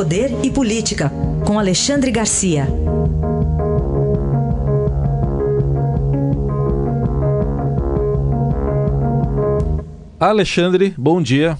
[0.00, 1.10] Poder e Política,
[1.46, 2.64] com Alexandre Garcia.
[10.18, 11.54] Alexandre, bom dia.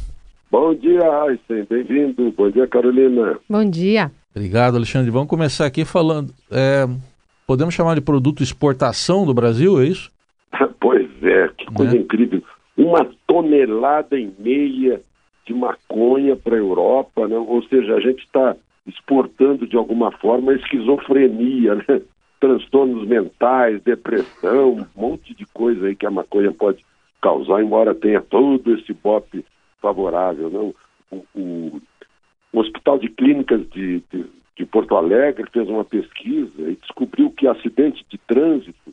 [0.50, 1.66] Bom dia, Aysen.
[1.68, 2.32] Bem-vindo.
[2.32, 3.38] Bom dia, Carolina.
[3.46, 4.10] Bom dia.
[4.34, 5.10] Obrigado, Alexandre.
[5.10, 6.32] Vamos começar aqui falando.
[6.50, 6.88] É,
[7.46, 10.10] podemos chamar de produto exportação do Brasil, é isso?
[10.80, 12.00] pois é, que coisa é.
[12.00, 12.42] incrível.
[12.74, 15.02] Uma tonelada e meia
[15.50, 17.36] de maconha para a Europa, né?
[17.36, 18.56] ou seja, a gente está
[18.86, 21.84] exportando de alguma forma a esquizofrenia, né?
[22.38, 26.82] transtornos mentais, depressão, um monte de coisa aí que a maconha pode
[27.20, 29.44] causar, embora tenha todo esse bope
[29.82, 30.48] favorável.
[30.48, 30.72] Né?
[31.10, 31.80] O, o,
[32.50, 34.24] o Hospital de Clínicas de, de,
[34.56, 38.90] de, Porto Alegre fez uma pesquisa e descobriu que acidente de trânsito,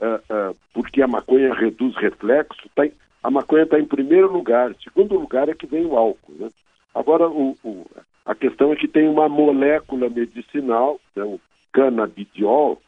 [0.00, 2.92] uh, uh, porque a maconha reduz reflexo, tá em,
[3.28, 4.74] a maconha está em primeiro lugar.
[4.82, 6.32] Segundo lugar é que vem o álcool.
[6.38, 6.48] Né?
[6.94, 7.86] Agora, o, o,
[8.24, 11.38] a questão é que tem uma molécula medicinal, né, o
[11.70, 12.80] canabidiol,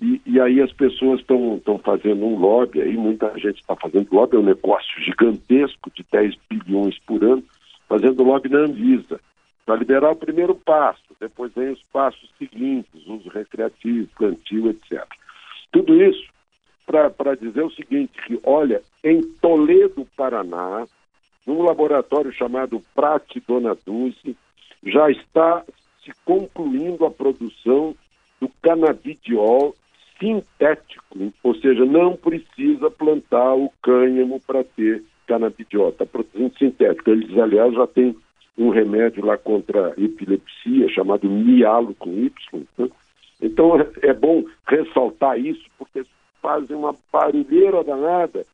[0.00, 4.36] e, e, aí as pessoas estão fazendo um lobby, aí muita gente está fazendo lobby,
[4.36, 7.44] é um negócio gigantesco de 10 bilhões por ano,
[7.86, 9.20] fazendo lobby na Anvisa,
[9.66, 15.04] para liberar o primeiro passo, depois vem os passos seguintes, uso recreativo, plantio, etc.
[15.70, 16.32] Tudo isso
[16.86, 20.86] para dizer o seguinte, que olha, em Toledo, Paraná,
[21.46, 24.36] num laboratório chamado Prate Dona Dulce,
[24.84, 25.64] já está
[26.04, 27.94] se concluindo a produção
[28.40, 29.74] do canabidiol
[30.18, 37.10] sintético, ou seja, não precisa plantar o cânhamo para ter canabidiol, está produzindo sintético.
[37.10, 38.16] Eles, aliás, já têm
[38.56, 42.66] um remédio lá contra a epilepsia chamado mialo com Y.
[42.78, 42.88] Né?
[43.40, 46.04] Então é, bom ressaltar isso, porque
[46.40, 48.44] fazem uma barulheira danada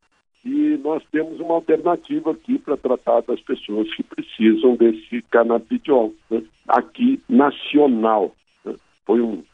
[0.48, 6.42] e nós temos uma alternativa aqui para tratar das pessoas que precisam desse canabidiol, né?
[6.66, 8.34] aqui nacional.
[8.64, 8.74] Né?
[9.04, 9.44] Foi um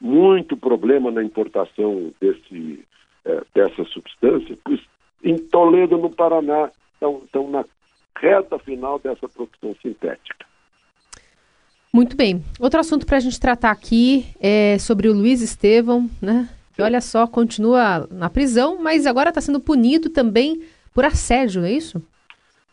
[0.00, 2.84] muito problema na importação desse,
[3.24, 4.80] é, dessa substância, pois
[5.22, 7.64] em Toledo, no Paraná, estão, na
[8.16, 10.46] reta final dessa produção sintética.
[11.92, 12.42] Muito bem.
[12.58, 16.48] Outro assunto para a gente tratar aqui é sobre o Luiz Estevão, né?
[16.80, 20.62] Que olha só, continua na prisão, mas agora está sendo punido também
[20.94, 22.02] por assédio, é isso?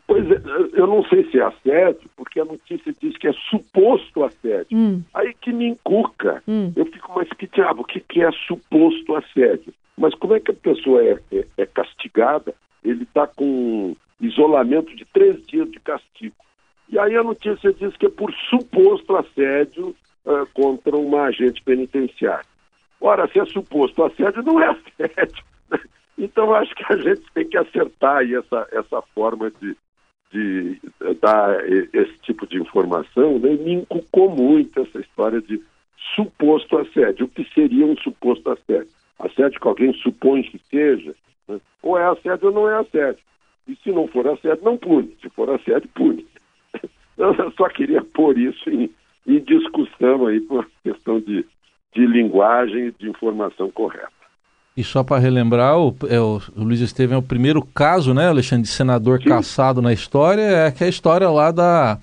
[0.06, 0.40] Pois é,
[0.72, 4.66] eu não sei se é assédio, porque a notícia diz que é suposto assédio.
[4.72, 5.02] Hum.
[5.12, 6.42] Aí que me encuca.
[6.48, 6.72] Hum.
[6.74, 9.74] Eu fico, mas que diabo, o que, que é suposto assédio?
[9.98, 12.54] Mas como é que a pessoa é, é, é castigada?
[12.82, 16.36] Ele está com isolamento de três dias de castigo.
[16.88, 19.94] E aí a notícia diz que é por suposto assédio
[20.24, 22.46] uh, contra uma agente penitenciária.
[23.00, 25.44] Ora, se é suposto assédio, não é assédio.
[26.20, 29.76] Então, acho que a gente tem que acertar aí essa, essa forma de,
[30.32, 30.80] de
[31.20, 33.50] dar esse tipo de informação, né?
[33.50, 35.62] me inculcou muito essa história de
[36.16, 37.26] suposto assédio.
[37.26, 38.88] O que seria um suposto assédio?
[39.16, 41.14] Assédio que alguém supõe que seja,
[41.46, 41.60] né?
[41.82, 43.22] ou é assédio ou não é assédio.
[43.68, 45.16] E se não for assédio, não pune.
[45.22, 46.26] Se for assédio, pune.
[47.16, 48.90] Eu só queria pôr isso em,
[49.26, 51.44] em discussão aí por questão de,
[51.98, 54.08] de linguagem e de informação correta.
[54.76, 58.28] E só para relembrar, o, é, o, o, Luiz Estevam é o primeiro caso, né,
[58.28, 59.28] Alexandre, de senador Sim.
[59.28, 61.98] caçado na história, é que é a história lá da,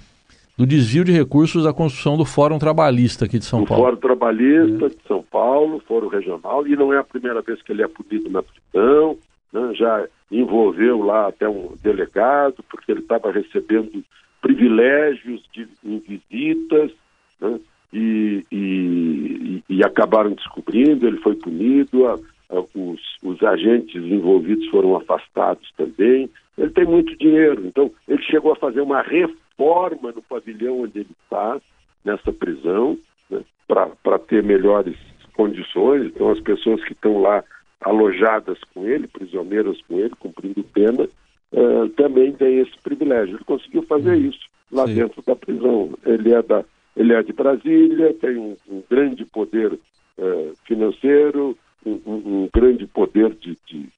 [0.58, 3.86] do desvio de recursos da construção do Fórum Trabalhista aqui de São do Paulo.
[3.86, 4.90] Fórum Trabalhista é.
[4.90, 8.30] de São Paulo, Fórum Regional, e não é a primeira vez que ele é punido
[8.30, 9.18] na prisão,
[9.54, 14.04] né, já envolveu lá até um delegado, porque ele estava recebendo
[14.42, 16.92] privilégios de, em visitas,
[17.40, 17.58] né,
[17.96, 22.20] e, e, e, acabaram descobrindo, ele foi punido, a,
[22.50, 26.30] ah, os, os agentes envolvidos foram afastados também.
[26.58, 31.10] Ele tem muito dinheiro, então ele chegou a fazer uma reforma no pavilhão onde ele
[31.24, 31.60] está,
[32.04, 32.98] nessa prisão,
[33.30, 34.98] né, para ter melhores
[35.34, 36.08] condições.
[36.08, 37.44] Então as pessoas que estão lá
[37.80, 41.08] alojadas com ele, prisioneiras com ele, cumprindo pena,
[41.54, 43.36] uh, também têm esse privilégio.
[43.36, 44.30] Ele conseguiu fazer hum.
[44.30, 44.96] isso lá Sim.
[44.96, 45.94] dentro da prisão.
[46.06, 46.64] Ele é, da,
[46.96, 53.36] ele é de Brasília, tem um, um grande poder uh, financeiro, um, um grande poder
[53.36, 53.90] de, de,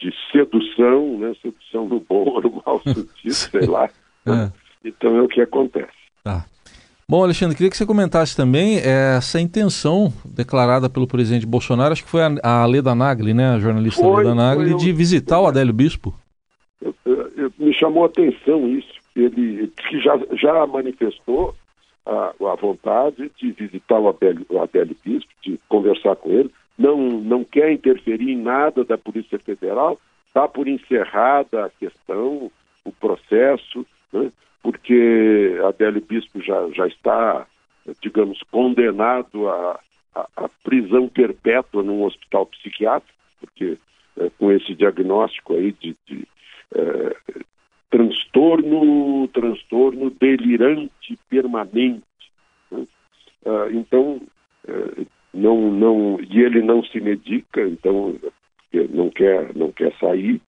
[0.00, 1.34] de, sedução, né?
[1.42, 3.88] sedução no bom ou no mau sentido, sei lá.
[4.26, 4.50] É.
[4.84, 5.92] Então é o que acontece.
[6.24, 6.46] Tá.
[7.08, 12.10] Bom, Alexandre, queria que você comentasse também essa intenção declarada pelo presidente Bolsonaro, acho que
[12.10, 15.72] foi a, a Leda Nagli, né, a jornalista foi, Leda Nagli, de visitar o Adélio
[15.72, 16.12] Bispo.
[17.04, 18.96] Eu, me chamou a atenção isso.
[19.14, 21.54] Ele que já, já manifestou
[22.06, 26.98] a, a vontade de visitar o Adélio, o Adélio Bispo, de conversar com ele não,
[26.98, 29.98] não quer interferir em nada da Polícia Federal,
[30.28, 32.50] está por encerrada a questão,
[32.84, 34.30] o processo, né?
[34.62, 37.46] porque Adélio Bispo já, já está
[38.00, 39.80] digamos, condenado a,
[40.14, 43.78] a, a prisão perpétua num hospital psiquiátrico, porque
[44.18, 46.26] é, com esse diagnóstico aí de, de
[46.74, 47.16] é,
[47.90, 52.02] transtorno, transtorno delirante permanente.
[52.70, 52.86] Né?
[53.44, 54.20] Ah, então,
[54.66, 58.16] é, não, não, e ele não se medica, então
[58.90, 60.40] não quer, não quer sair.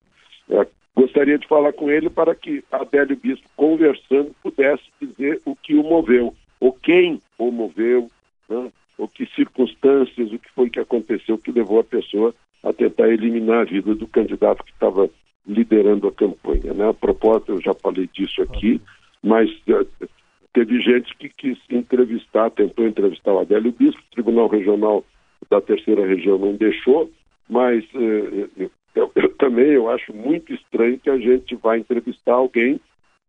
[0.50, 5.74] É, gostaria de falar com ele para que Adélio Bispo, conversando, pudesse dizer o que
[5.74, 8.10] o moveu, ou quem o moveu,
[8.48, 8.70] né?
[8.96, 13.60] ou que circunstâncias, o que foi que aconteceu que levou a pessoa a tentar eliminar
[13.60, 15.08] a vida do candidato que estava
[15.48, 16.74] liderando a campanha.
[16.74, 16.88] Né?
[16.88, 18.80] A propósito, eu já falei disso aqui,
[19.22, 20.08] mas uh,
[20.52, 25.04] teve gente que quis entrevistar, tentou entrevistar o Adélio Bispo, o Tribunal Regional
[25.50, 27.10] da Terceira Região não deixou,
[27.48, 32.80] mas uh, eu, eu, também eu acho muito estranho que a gente vá entrevistar alguém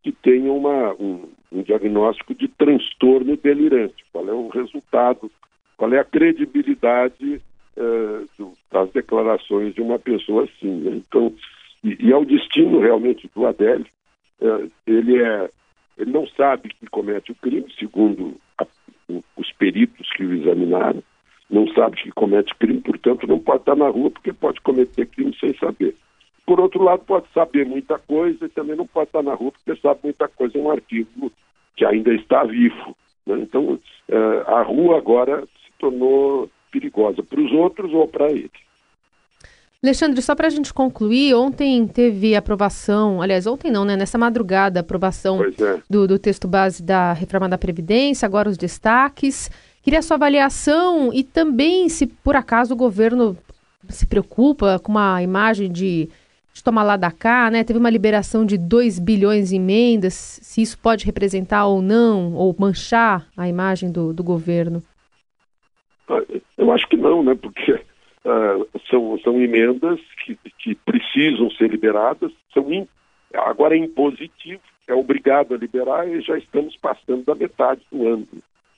[0.04, 4.06] que tenha uma, um, um diagnóstico de transtorno delirante.
[4.12, 5.30] Qual é o resultado,
[5.78, 7.42] qual é a credibilidade
[8.38, 10.82] do, das declarações de uma pessoa assim.
[10.82, 11.02] Né?
[11.08, 11.34] Então,
[11.84, 13.86] e, e, é o destino realmente do Adélio.
[14.42, 15.50] Uh, ele, é,
[15.98, 18.66] ele não sabe que comete o crime, segundo a,
[19.38, 21.04] os peritos que o examinaram,
[21.50, 25.36] não sabe que comete crime, portanto não pode estar na rua porque pode cometer crime
[25.40, 25.96] sem saber.
[26.46, 29.80] Por outro lado, pode saber muita coisa e também não pode estar na rua porque
[29.80, 31.32] sabe muita coisa em um artigo
[31.76, 32.96] que ainda está vivo.
[33.26, 33.40] Né?
[33.42, 38.52] Então, uh, a rua agora se tornou perigosa para os outros ou para ele.
[39.82, 43.96] Alexandre, só para a gente concluir, ontem teve aprovação, aliás, ontem não, né?
[43.96, 45.80] Nessa madrugada, aprovação é.
[45.90, 49.50] do, do texto base da reforma da Previdência, agora os destaques.
[49.82, 53.38] Queria a sua avaliação e também se por acaso o governo
[53.88, 56.10] se preocupa com uma imagem de
[56.60, 57.64] de tomar lá da cá, né?
[57.64, 62.54] Teve uma liberação de 2 bilhões em emendas, se isso pode representar ou não, ou
[62.58, 64.84] manchar a imagem do, do governo.
[66.10, 66.22] Ah,
[66.58, 67.36] eu acho que não, né?
[67.36, 67.80] Porque
[68.30, 72.88] uh, são, são emendas que, que precisam ser liberadas, são in,
[73.34, 78.28] agora é impositivo, é obrigado a liberar e já estamos passando da metade do ano.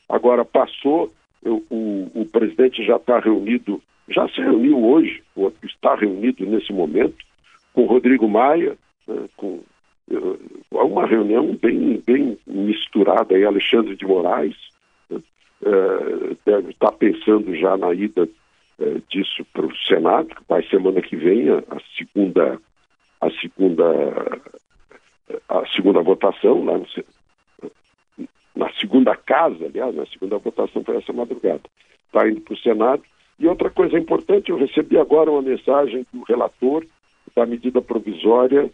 [0.10, 1.12] Agora passou,
[1.44, 6.74] eu, o, o presidente já está reunido, já se reuniu hoje, ou está reunido nesse
[6.74, 7.18] momento,
[7.74, 8.78] com Rodrigo Maia,
[9.08, 9.62] né, com
[10.12, 10.40] uh,
[10.72, 14.58] uma reunião bem, bem misturada aí, Alexandre de Moraes,
[15.10, 15.22] né,
[15.62, 18.28] uh, deve estar pensando já na ida
[19.10, 21.62] disso para o Senado, que vai semana que vem a,
[21.98, 22.60] segunda
[23.20, 24.42] a segunda
[25.48, 26.86] a segunda votação lá no,
[28.56, 31.62] na segunda casa, aliás, na segunda votação foi essa madrugada.
[32.08, 33.04] Está indo para o Senado.
[33.40, 36.86] E outra coisa importante, eu recebi agora uma mensagem do relator
[37.36, 38.70] da medida provisória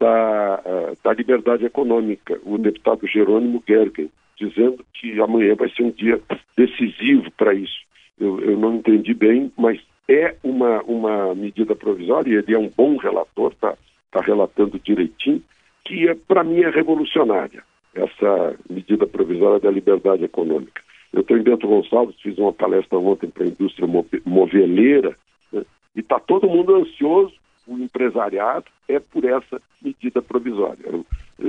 [0.00, 5.90] da, eh, da liberdade econômica, o deputado Jerônimo Gergen, dizendo que amanhã vai ser um
[5.90, 6.20] dia
[6.56, 7.87] decisivo para isso.
[8.20, 12.96] Eu, eu, não entendi bem, mas é uma, uma medida provisória, ele é um bom
[12.96, 13.76] relator, está
[14.10, 15.42] tá relatando direitinho,
[15.84, 17.62] que é, para mim é revolucionária,
[17.94, 20.82] essa medida provisória da liberdade econômica.
[21.12, 23.88] Eu estou em Bento Gonçalves, fiz uma palestra ontem para a indústria
[24.24, 25.16] moveleira,
[25.52, 27.34] né, e está todo mundo ansioso
[27.68, 30.84] o empresariado é por essa medida provisória.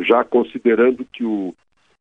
[0.01, 1.55] Já considerando que, o,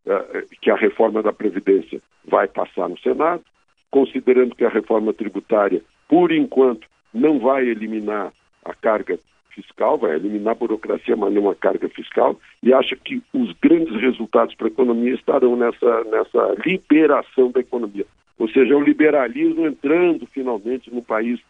[0.05, 3.45] eh, que a reforma da Previdência vai passar no Senado,
[3.91, 8.33] considerando que a reforma tributária, por enquanto, não vai eliminar
[8.65, 9.19] a carga
[9.51, 14.01] fiscal, vai eliminar a burocracia, mas não a carga fiscal, e acha que os grandes
[14.01, 18.07] resultados para a economia estarão nessa, nessa liberação da economia.
[18.39, 21.41] Ou seja, o liberalismo entrando finalmente no país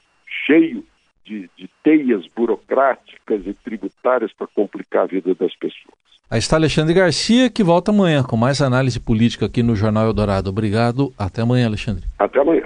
[0.46, 0.84] cheio
[1.28, 5.96] de, de teias burocráticas e tributárias para complicar a vida das pessoas.
[6.30, 10.50] Aí está Alexandre Garcia, que volta amanhã com mais análise política aqui no Jornal Eldorado.
[10.50, 11.12] Obrigado.
[11.18, 12.04] Até amanhã, Alexandre.
[12.18, 12.64] Até amanhã.